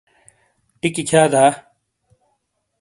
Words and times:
ٹِیکی 0.79 1.03
کھِیا 1.09 1.23
دا؟ 1.31 1.43